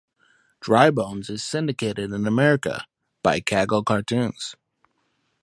Dry 0.61 0.89
Bones 0.89 1.29
is 1.29 1.43
syndicated 1.43 2.11
in 2.11 2.25
America 2.25 2.87
by 3.21 3.39
Cagle 3.39 3.85
Cartoons. 3.85 4.55